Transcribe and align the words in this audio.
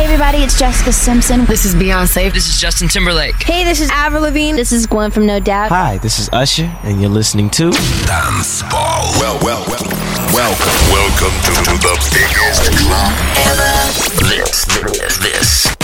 Hey 0.00 0.06
everybody, 0.06 0.38
it's 0.38 0.58
Jessica 0.58 0.94
Simpson. 0.94 1.44
This 1.44 1.66
is 1.66 1.74
Beyonce. 1.74 2.32
This 2.32 2.48
is 2.48 2.58
Justin 2.58 2.88
Timberlake. 2.88 3.34
Hey, 3.42 3.64
this 3.64 3.82
is 3.82 3.90
Avril 3.90 4.22
Lavigne. 4.22 4.56
This 4.56 4.72
is 4.72 4.86
Gwen 4.86 5.10
from 5.10 5.26
No 5.26 5.38
Doubt. 5.40 5.68
Hi, 5.68 5.98
this 5.98 6.18
is 6.18 6.30
Usher, 6.32 6.74
and 6.84 7.02
you're 7.02 7.10
listening 7.10 7.50
to 7.50 7.70
Dance 8.06 8.62
Ball. 8.62 9.12
Well, 9.20 9.38
well, 9.42 9.62
well, 9.68 9.84
welcome. 10.32 10.72
Welcome 10.88 11.36
to, 11.44 11.52
to 11.52 11.76
the 11.84 11.94
biggest 12.16 12.64
club 12.80 13.12
ever. 13.44 13.76
This, 14.24 14.64
this, 14.88 15.18
this. 15.18 15.76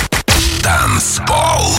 Dance 0.63 1.21
Ball. 1.27 1.77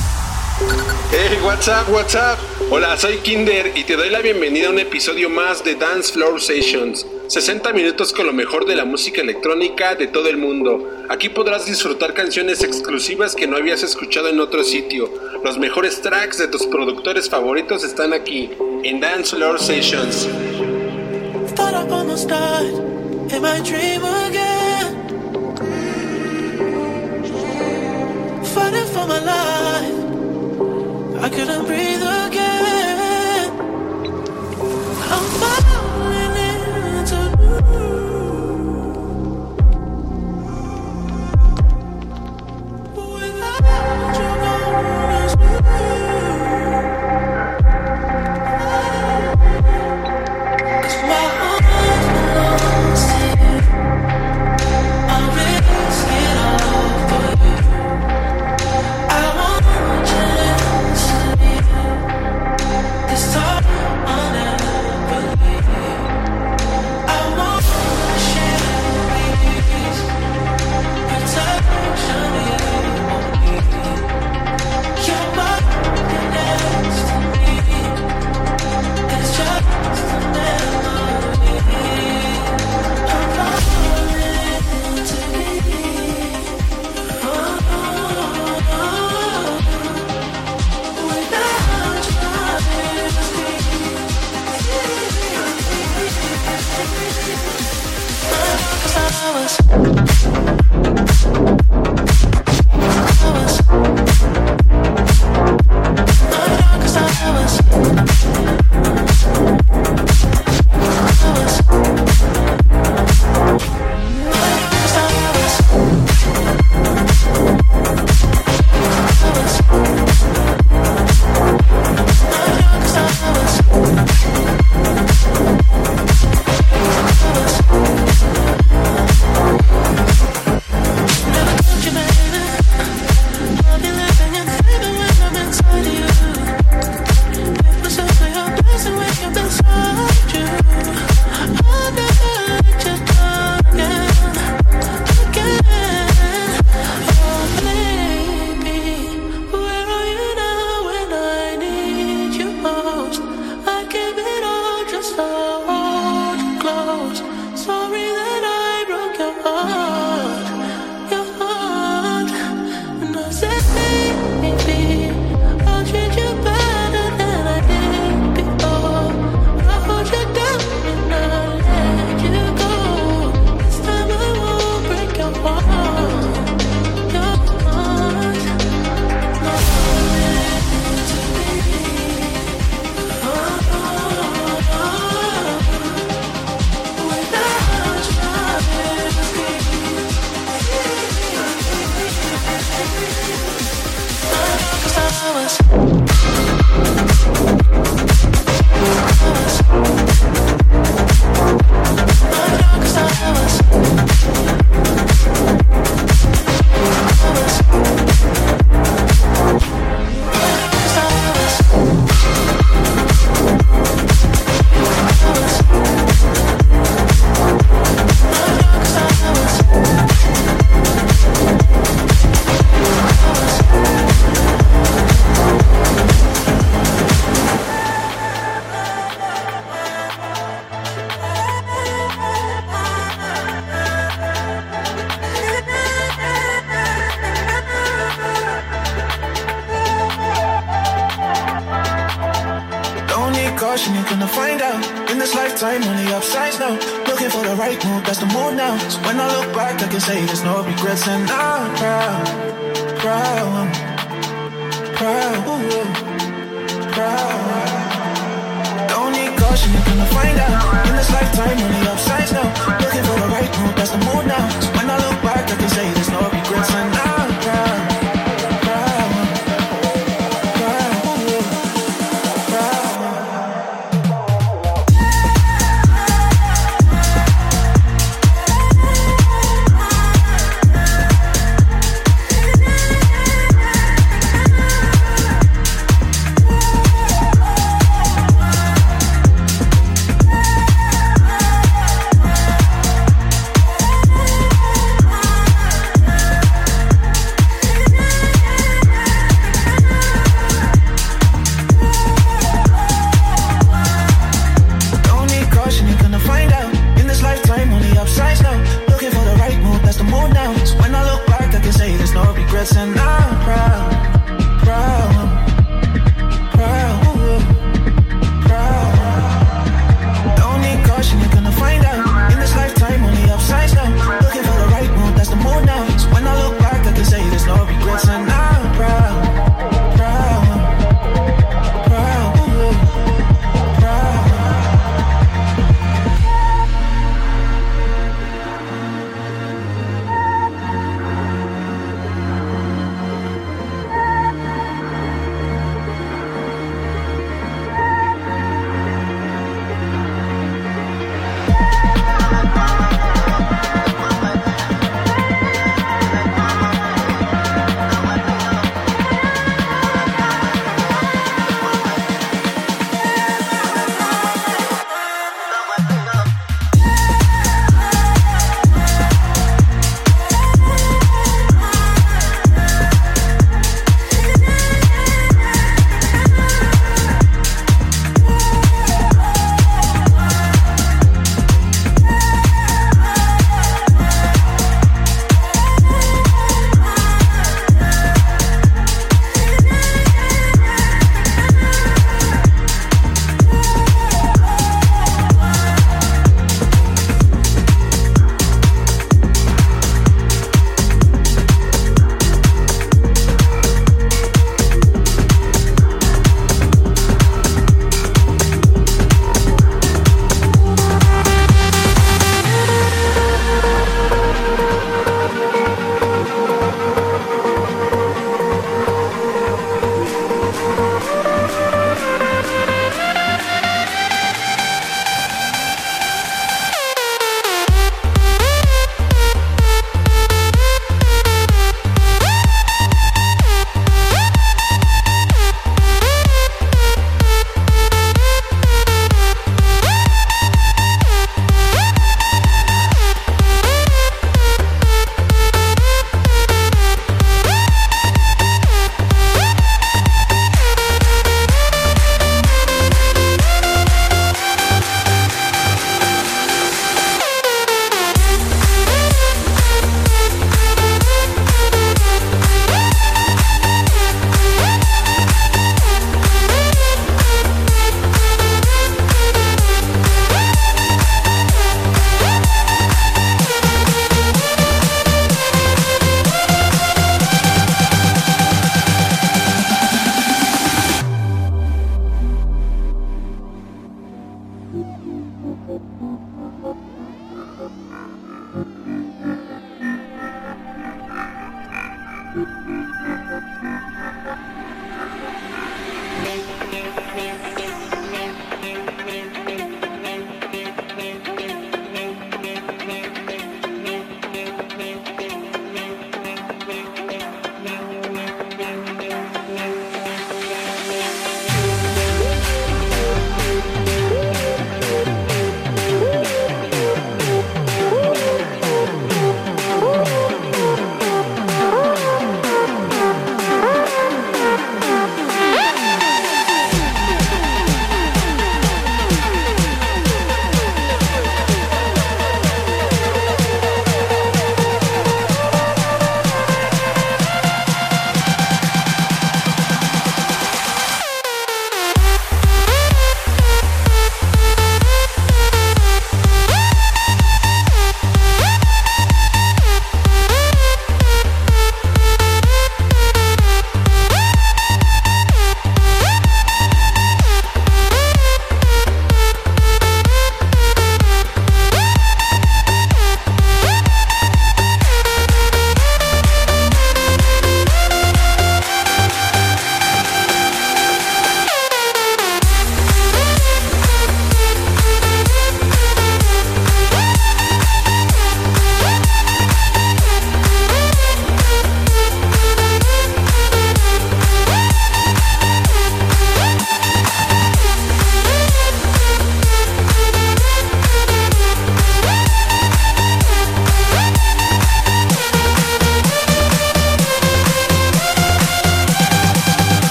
Hey, 1.09 1.41
what's 1.43 1.67
up, 1.67 1.89
what's 1.89 2.13
up? 2.13 2.38
Hola, 2.69 2.97
soy 2.97 3.17
Kinder 3.23 3.71
y 3.75 3.83
te 3.83 3.95
doy 3.95 4.11
la 4.11 4.21
bienvenida 4.21 4.67
a 4.67 4.69
un 4.69 4.77
episodio 4.77 5.27
más 5.31 5.63
de 5.63 5.73
Dance 5.73 6.13
Floor 6.13 6.39
Sessions. 6.39 7.04
60 7.28 7.73
minutos 7.73 8.14
con 8.14 8.25
lo 8.25 8.34
mejor 8.34 8.66
de 8.66 8.75
la 8.75 8.86
música 8.86 9.21
electrónica 9.21 9.96
de 9.96 10.07
todo 10.07 10.30
el 10.30 10.38
mundo. 10.38 10.89
Aquí 11.09 11.27
podrás 11.30 11.66
disfrutar 11.66 12.14
canciones 12.14 12.64
exclusivas 12.64 13.35
que 13.35 13.48
no 13.48 13.58
habías 13.58 13.84
escuchado 13.84 14.30
en 14.30 14.40
otro 14.40 14.63
sitio. 14.63 15.09
Los 15.44 15.58
mejores 15.58 16.02
tracks 16.02 16.38
de 16.38 16.48
tus 16.48 16.66
productores 16.68 17.30
favoritos 17.30 17.84
están 17.84 18.13
aquí, 18.13 18.49
en 18.84 18.99
Dance 18.99 19.35
Floor 19.35 19.59
Sessions. 19.59 20.27
I 31.20 31.30
couldn't 31.30 31.66
breathe 31.66 32.04
again. 32.04 32.46
Sorry 99.09 99.58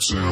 Let's 0.00 0.14
uh, 0.14 0.29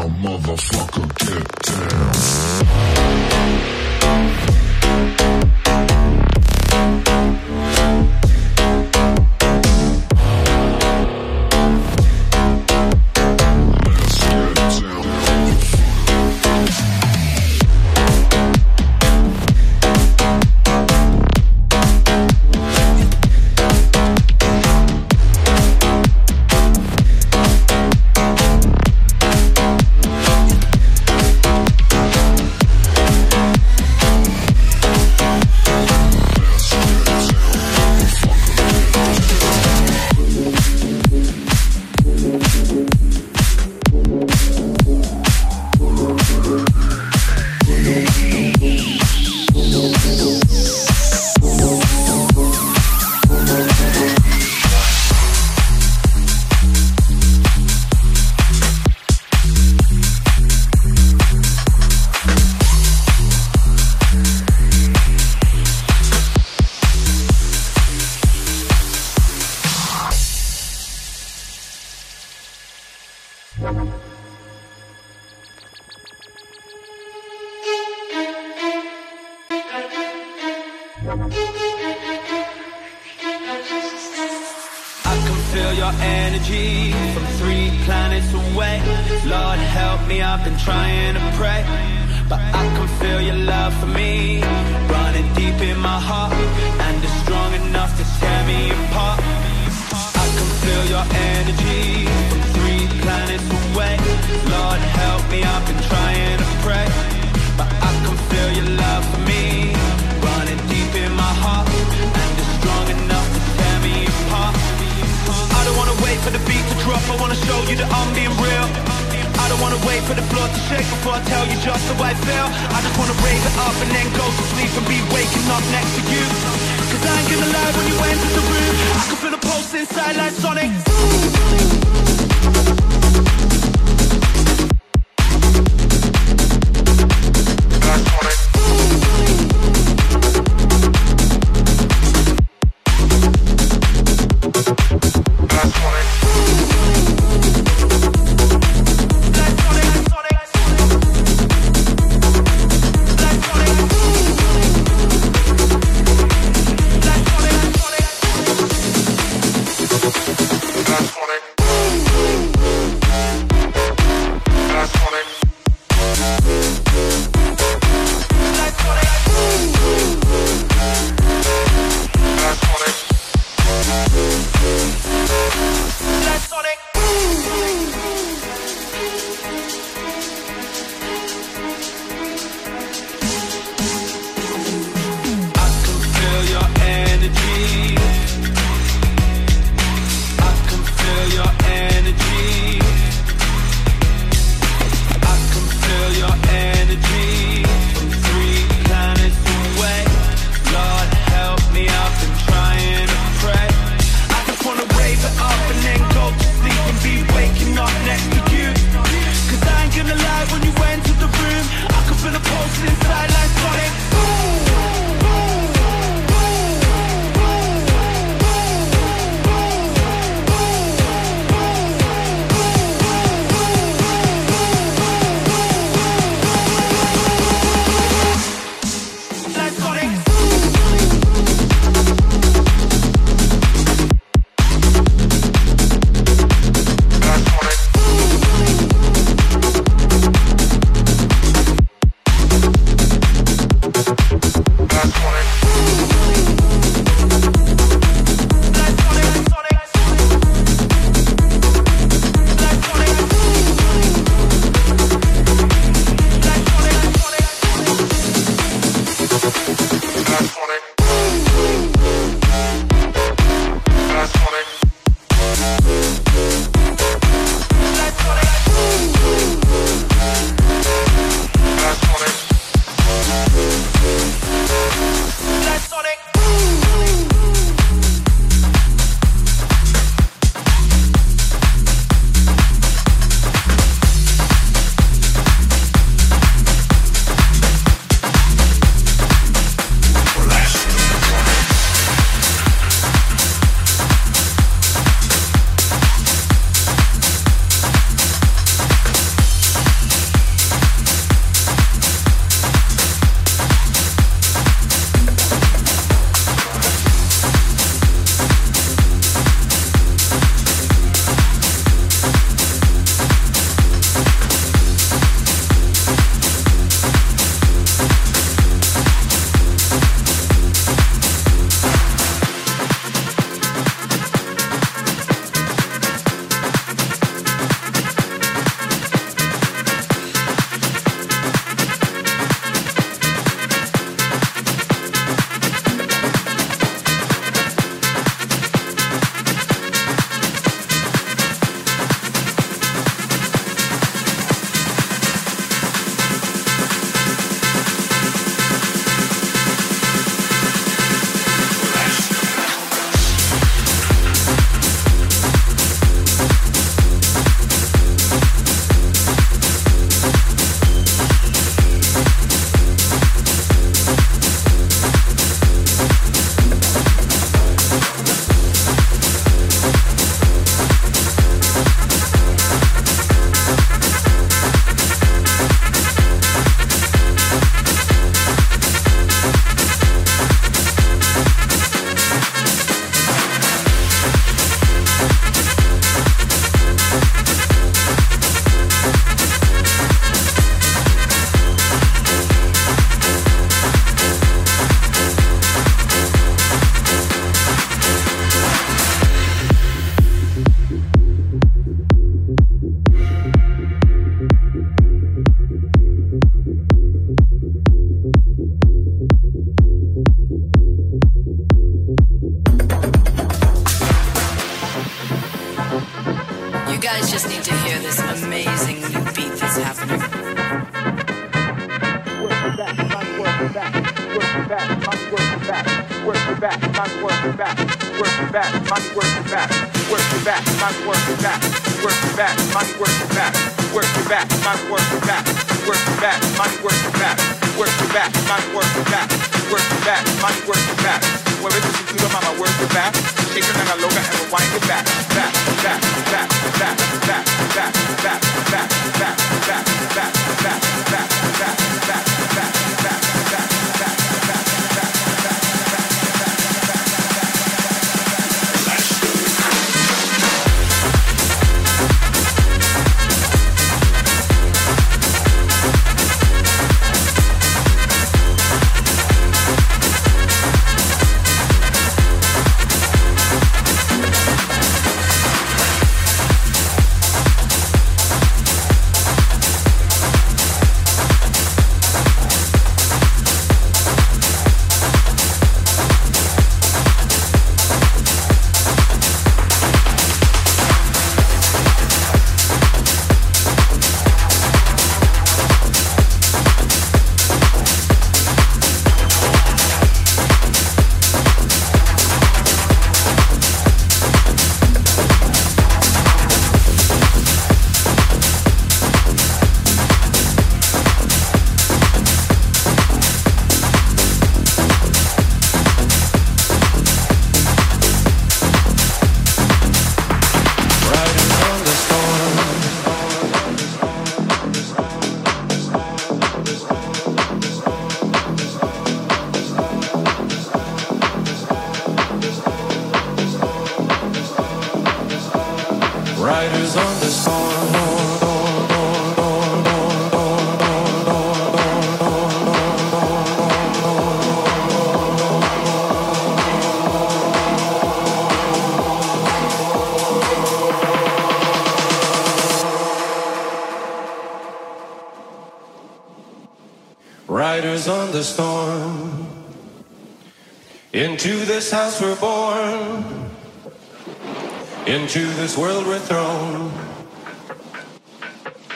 this 565.69 565.77
world 565.77 566.07
we're 566.07 566.19
thrown. 566.19 566.91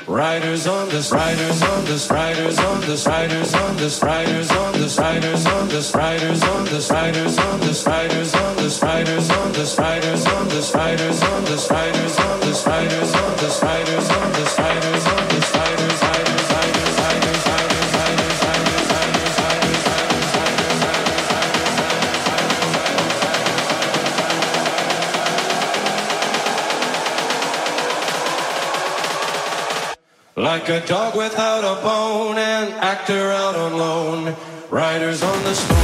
Riders 0.07 0.67
on 0.67 0.89
this, 0.89 1.13
riders 1.13 1.63
on 1.63 1.85
this, 1.85 2.09
riders 2.11 2.59
on 2.59 2.81
this, 2.81 3.07
riders 3.07 3.55
on 3.55 3.77
this, 3.77 4.03
riders 4.03 4.51
on 4.51 4.73
this, 4.73 4.99
riders 4.99 5.45
on 5.47 5.69
this, 5.69 5.95
riders 5.95 6.43
on 6.43 6.65
this, 6.65 6.91
riders 6.91 7.39
on 7.39 7.61
this, 7.61 7.87
riders 7.87 8.35
on 8.35 8.57
this, 8.57 8.83
riders 8.83 9.31
on 9.31 9.53
this, 9.53 9.77
riders 9.79 10.17
on 10.17 10.49
this, 10.49 10.75
riders 10.75 10.75
on 10.75 10.75
this, 10.75 10.81
riders 10.81 11.21
on 11.21 11.45
this, 11.45 11.71
riders 11.71 12.17
on 12.17 12.41
this, 12.41 12.67
riders 12.67 13.15
on 13.15 13.37
this, 13.37 13.63
riders 13.63 14.11
on 14.11 14.72
Like 30.63 30.85
a 30.85 30.87
dog 30.87 31.17
without 31.17 31.65
a 31.65 31.83
bone, 31.83 32.39
an 32.39 32.71
actor 32.75 33.33
out 33.33 33.57
on 33.57 33.77
loan, 33.77 34.37
riders 34.71 35.21
on 35.21 35.43
the 35.43 35.55
storm. 35.57 35.82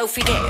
go 0.00 0.06
for. 0.06 0.49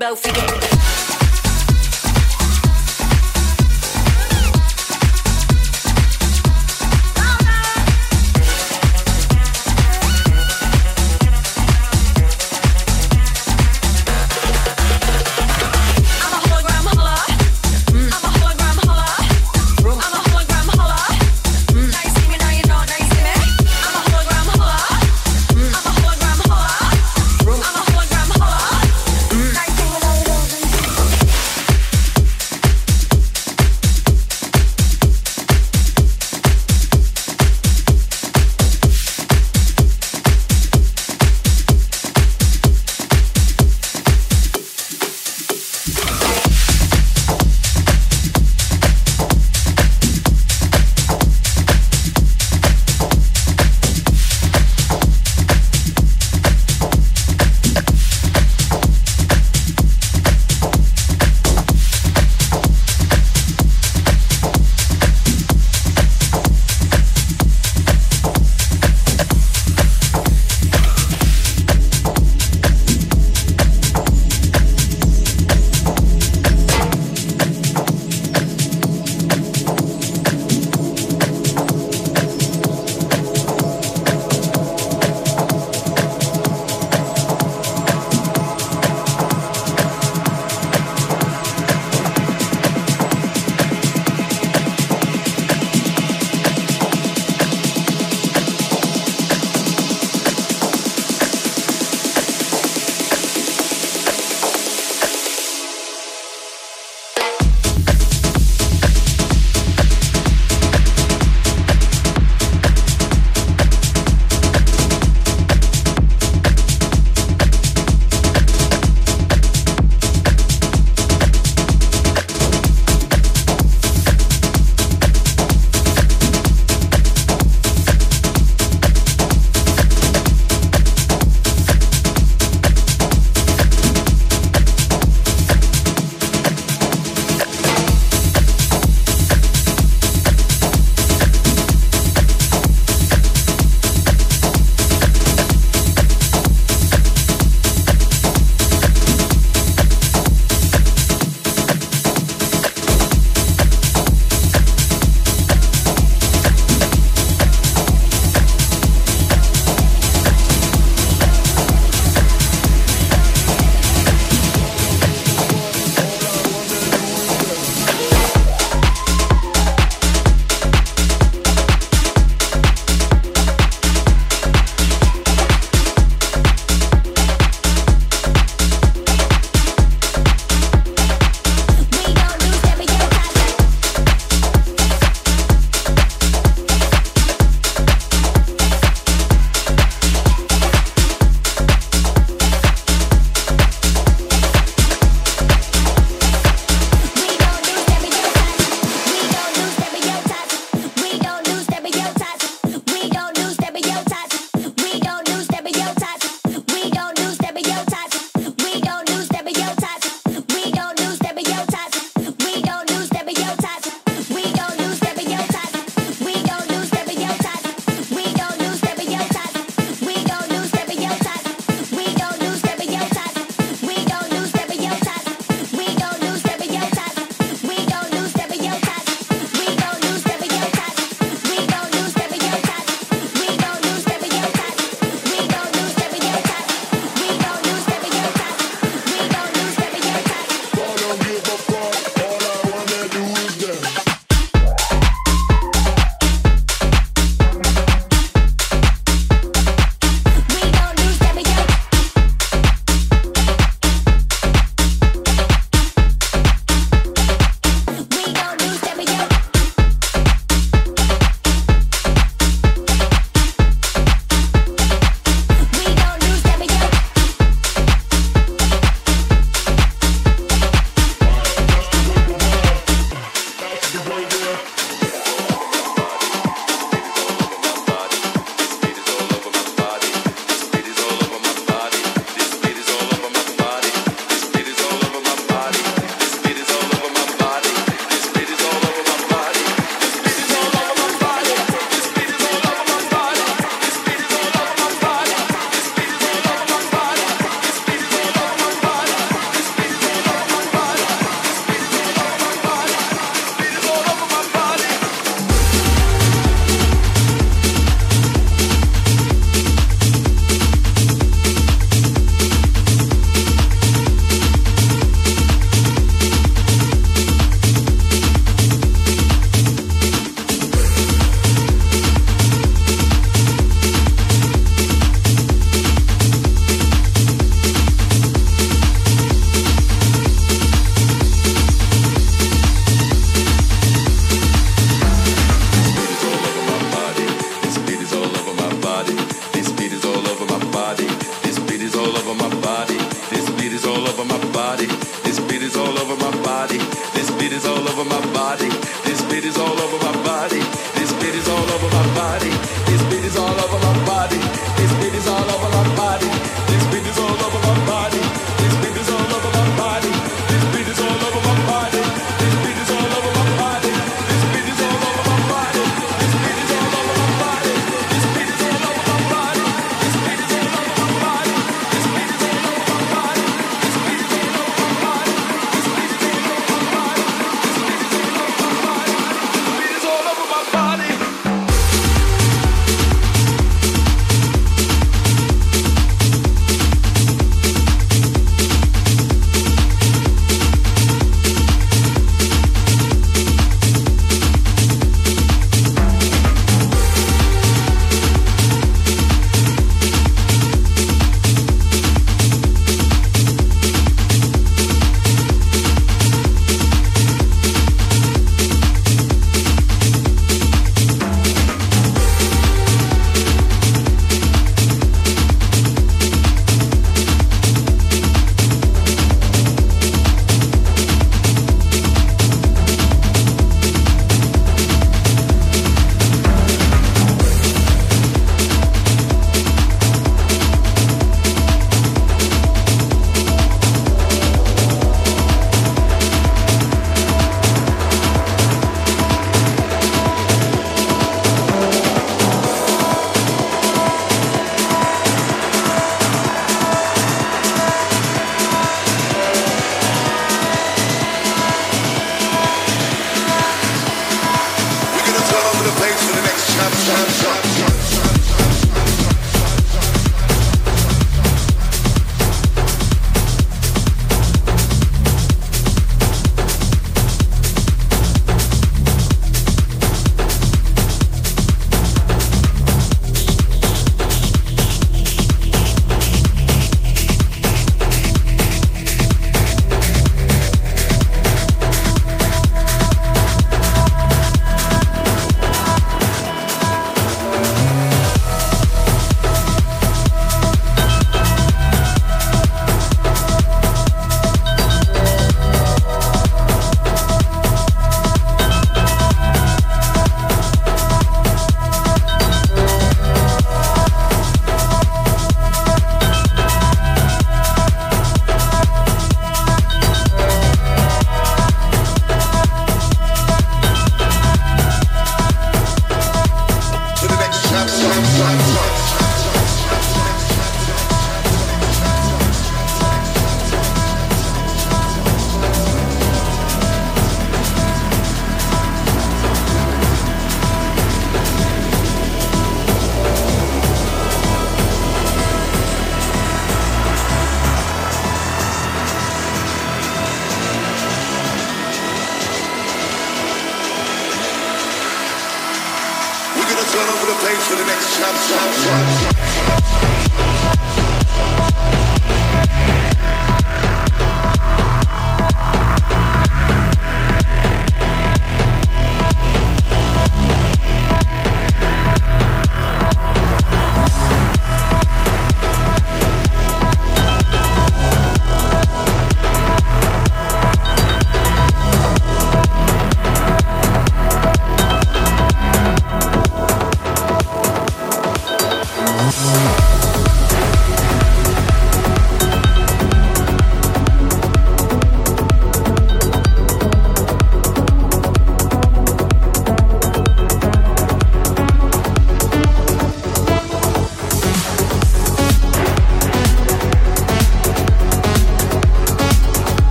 Night 0.00 0.21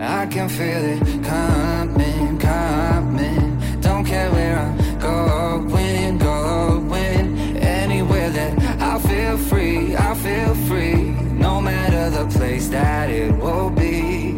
I 0.00 0.26
can 0.26 0.48
feel 0.48 0.84
it 0.94 1.24
coming, 1.24 2.38
coming. 2.38 3.80
Don't 3.80 4.04
care 4.04 4.30
where 4.32 4.58
I'm 4.58 4.98
going, 4.98 6.18
going. 6.18 7.36
Anywhere 7.58 8.30
that 8.30 8.52
I 8.80 8.98
feel 8.98 9.36
free, 9.36 9.96
I 9.96 10.14
feel 10.14 10.54
free. 10.66 11.12
No 11.46 11.60
matter 11.60 12.10
the 12.10 12.26
place 12.38 12.68
that 12.68 13.10
it 13.10 13.32
will 13.36 13.70
be. 13.70 14.30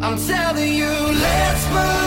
I'm 0.00 0.16
telling 0.16 0.74
you, 0.74 0.86
let's 0.86 1.68
move. 1.70 2.03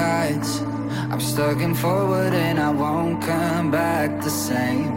lights. 0.00 0.52
I'm 1.10 1.20
stuck 1.20 1.58
in 1.66 1.74
forward 1.74 2.32
and 2.46 2.58
I 2.68 2.70
won't 2.70 3.22
come 3.22 3.70
back 3.70 4.08
the 4.22 4.34
same. 4.48 4.92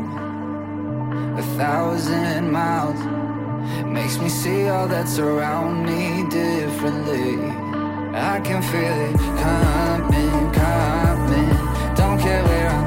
A 1.43 1.45
thousand 1.59 2.51
miles 2.51 3.01
Makes 3.85 4.19
me 4.19 4.29
see 4.29 4.67
all 4.67 4.87
that's 4.87 5.19
around 5.19 5.85
me 5.85 6.27
differently. 6.29 7.35
I 8.13 8.39
can 8.43 8.61
feel 8.61 8.97
it 9.09 9.17
coming, 9.45 10.51
coming. 10.51 11.49
Don't 11.95 12.19
care 12.19 12.43
where 12.43 12.69
I'm 12.69 12.80